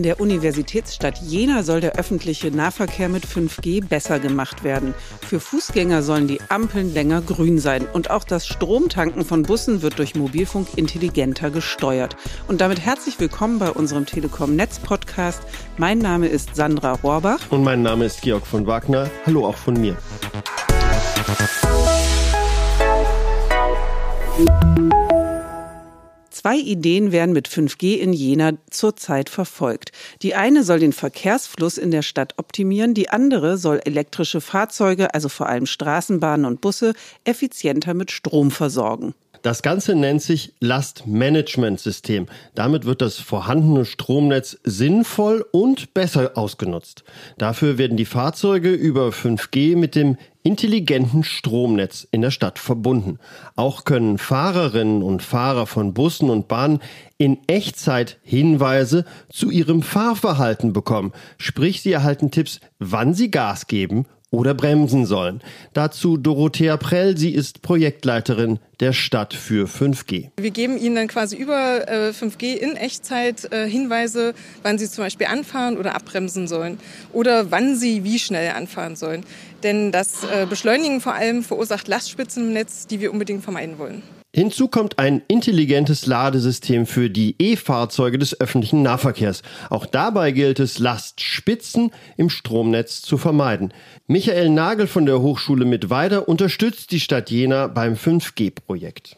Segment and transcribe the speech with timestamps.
[0.00, 4.94] In der Universitätsstadt Jena soll der öffentliche Nahverkehr mit 5G besser gemacht werden.
[5.20, 9.98] Für Fußgänger sollen die Ampeln länger grün sein und auch das Stromtanken von Bussen wird
[9.98, 12.16] durch Mobilfunk intelligenter gesteuert.
[12.48, 15.42] Und damit herzlich willkommen bei unserem Telekom Netz Podcast.
[15.76, 19.10] Mein Name ist Sandra Rohrbach und mein Name ist Georg von Wagner.
[19.26, 19.98] Hallo auch von mir.
[26.40, 29.92] Zwei Ideen werden mit 5G in Jena zurzeit verfolgt.
[30.22, 35.28] Die eine soll den Verkehrsfluss in der Stadt optimieren, die andere soll elektrische Fahrzeuge, also
[35.28, 36.94] vor allem Straßenbahnen und Busse,
[37.24, 39.12] effizienter mit Strom versorgen.
[39.42, 42.26] Das Ganze nennt sich Lastmanagementsystem.
[42.54, 47.04] Damit wird das vorhandene Stromnetz sinnvoll und besser ausgenutzt.
[47.38, 53.18] Dafür werden die Fahrzeuge über 5G mit dem intelligenten Stromnetz in der Stadt verbunden.
[53.56, 56.80] Auch können Fahrerinnen und Fahrer von Bussen und Bahnen
[57.20, 61.12] in Echtzeit Hinweise zu ihrem Fahrverhalten bekommen.
[61.36, 65.42] Sprich, sie erhalten Tipps, wann sie Gas geben oder bremsen sollen.
[65.74, 70.30] Dazu Dorothea Prell, sie ist Projektleiterin der Stadt für 5G.
[70.40, 75.04] Wir geben Ihnen dann quasi über äh, 5G in Echtzeit äh, Hinweise, wann Sie zum
[75.04, 76.78] Beispiel anfahren oder abbremsen sollen
[77.12, 79.24] oder wann Sie wie schnell anfahren sollen.
[79.62, 84.02] Denn das äh, Beschleunigen vor allem verursacht Lastspitzen im Netz, die wir unbedingt vermeiden wollen.
[84.32, 89.42] Hinzu kommt ein intelligentes Ladesystem für die E-Fahrzeuge des öffentlichen Nahverkehrs.
[89.70, 93.74] Auch dabei gilt es, Lastspitzen im Stromnetz zu vermeiden.
[94.06, 99.16] Michael Nagel von der Hochschule Mittweida unterstützt die Stadt Jena beim 5G-Projekt.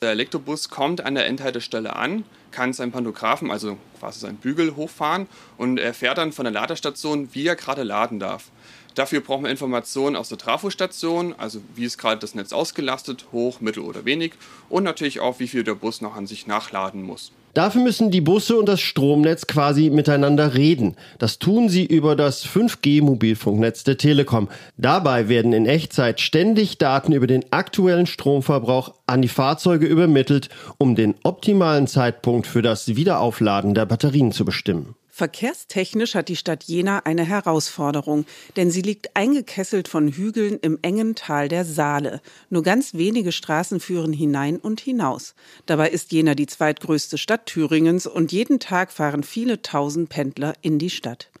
[0.00, 5.28] Der Elektrobus kommt an der Endhaltestelle an, kann seinen Pantographen, also quasi seinen Bügel, hochfahren
[5.56, 8.50] und er fährt dann von der Ladestation, wie er gerade laden darf.
[8.98, 13.60] Dafür brauchen wir Informationen aus der Trafostation, also wie ist gerade das Netz ausgelastet, hoch,
[13.60, 14.32] mittel oder wenig
[14.68, 17.30] und natürlich auch, wie viel der Bus noch an sich nachladen muss.
[17.54, 20.96] Dafür müssen die Busse und das Stromnetz quasi miteinander reden.
[21.20, 24.48] Das tun sie über das 5G-Mobilfunknetz der Telekom.
[24.78, 30.96] Dabei werden in Echtzeit ständig Daten über den aktuellen Stromverbrauch an die Fahrzeuge übermittelt, um
[30.96, 34.96] den optimalen Zeitpunkt für das Wiederaufladen der Batterien zu bestimmen.
[35.18, 38.24] Verkehrstechnisch hat die Stadt Jena eine Herausforderung,
[38.54, 42.20] denn sie liegt eingekesselt von Hügeln im engen Tal der Saale.
[42.50, 45.34] Nur ganz wenige Straßen führen hinein und hinaus.
[45.66, 50.78] Dabei ist Jena die zweitgrößte Stadt Thüringens und jeden Tag fahren viele tausend Pendler in
[50.78, 51.32] die Stadt.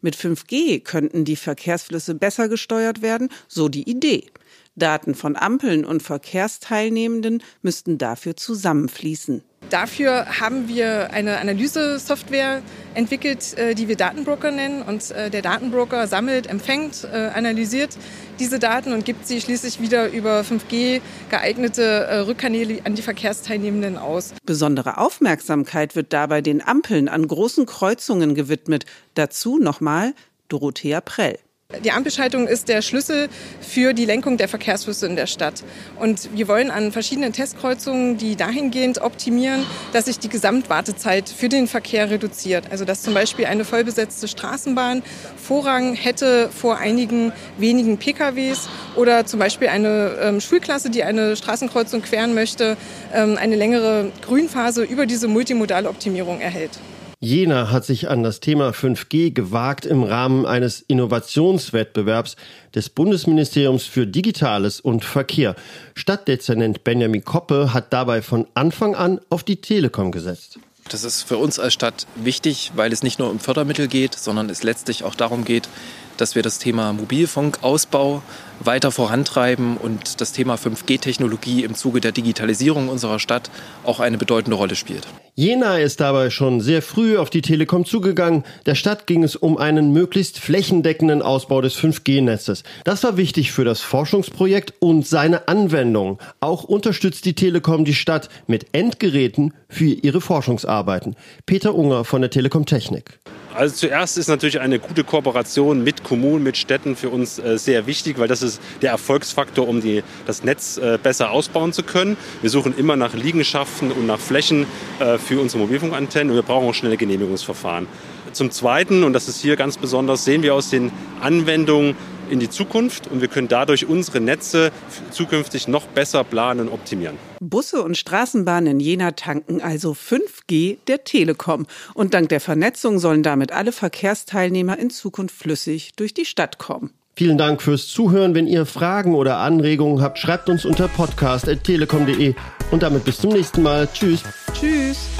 [0.00, 4.26] Mit 5G könnten die Verkehrsflüsse besser gesteuert werden, so die Idee.
[4.74, 9.44] Daten von Ampeln und Verkehrsteilnehmenden müssten dafür zusammenfließen.
[9.70, 12.62] Dafür haben wir eine Analyse-Software
[12.94, 14.82] entwickelt, äh, die wir Datenbroker nennen.
[14.82, 17.96] Und äh, der Datenbroker sammelt, empfängt, äh, analysiert
[18.40, 24.32] diese Daten und gibt sie schließlich wieder über 5G geeignete Rückkanäle an die Verkehrsteilnehmenden aus.
[24.46, 28.86] Besondere Aufmerksamkeit wird dabei den Ampeln an großen Kreuzungen gewidmet.
[29.12, 30.14] Dazu nochmal
[30.48, 31.38] Dorothea Prell.
[31.84, 33.28] Die Ampelschaltung ist der Schlüssel
[33.60, 35.62] für die Lenkung der Verkehrsflüsse in der Stadt.
[36.00, 41.68] Und wir wollen an verschiedenen Testkreuzungen die dahingehend optimieren, dass sich die Gesamtwartezeit für den
[41.68, 42.64] Verkehr reduziert.
[42.72, 45.04] Also dass zum Beispiel eine vollbesetzte Straßenbahn
[45.36, 52.02] Vorrang hätte vor einigen wenigen PKWs oder zum Beispiel eine ähm, Schulklasse, die eine Straßenkreuzung
[52.02, 52.76] queren möchte,
[53.14, 56.80] ähm, eine längere Grünphase über diese multimodale Optimierung erhält.
[57.22, 62.36] Jena hat sich an das Thema 5G gewagt im Rahmen eines Innovationswettbewerbs
[62.74, 65.54] des Bundesministeriums für Digitales und Verkehr.
[65.94, 70.60] Stadtdezernent Benjamin Koppe hat dabei von Anfang an auf die Telekom gesetzt.
[70.88, 74.48] Das ist für uns als Stadt wichtig, weil es nicht nur um Fördermittel geht, sondern
[74.48, 75.68] es letztlich auch darum geht,
[76.16, 78.22] dass wir das Thema Mobilfunkausbau
[78.60, 83.50] weiter vorantreiben und das Thema 5G-Technologie im Zuge der Digitalisierung unserer Stadt
[83.84, 85.06] auch eine bedeutende Rolle spielt.
[85.40, 88.44] Jena ist dabei schon sehr früh auf die Telekom zugegangen.
[88.66, 92.62] Der Stadt ging es um einen möglichst flächendeckenden Ausbau des 5G-Netzes.
[92.84, 96.18] Das war wichtig für das Forschungsprojekt und seine Anwendung.
[96.40, 101.16] Auch unterstützt die Telekom die Stadt mit Endgeräten für ihre Forschungsarbeiten.
[101.46, 103.18] Peter Unger von der Telekom Technik.
[103.54, 107.86] Also zuerst ist natürlich eine gute Kooperation mit Kommunen, mit Städten für uns äh, sehr
[107.86, 112.16] wichtig, weil das ist der Erfolgsfaktor, um die, das Netz äh, besser ausbauen zu können.
[112.42, 114.66] Wir suchen immer nach Liegenschaften und nach Flächen
[115.00, 117.88] äh, für unsere Mobilfunkantennen und wir brauchen auch schnelle Genehmigungsverfahren.
[118.32, 121.96] Zum Zweiten, und das ist hier ganz besonders, sehen wir aus den Anwendungen
[122.30, 124.72] in die Zukunft und wir können dadurch unsere Netze
[125.10, 127.16] zukünftig noch besser planen und optimieren.
[127.40, 131.66] Busse und Straßenbahnen in Jena tanken also 5G der Telekom.
[131.94, 136.90] Und dank der Vernetzung sollen damit alle Verkehrsteilnehmer in Zukunft flüssig durch die Stadt kommen.
[137.16, 138.34] Vielen Dank fürs Zuhören.
[138.34, 142.34] Wenn ihr Fragen oder Anregungen habt, schreibt uns unter podcast.telekom.de.
[142.70, 143.88] Und damit bis zum nächsten Mal.
[143.92, 144.22] Tschüss.
[144.54, 145.10] Tschüss.